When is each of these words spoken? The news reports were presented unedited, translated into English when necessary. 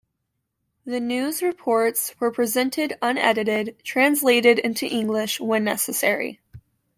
The 0.83 0.99
news 0.99 1.43
reports 1.43 2.15
were 2.19 2.31
presented 2.31 2.97
unedited, 3.03 3.75
translated 3.83 4.57
into 4.57 4.87
English 4.87 5.39
when 5.39 5.63
necessary. 5.63 6.39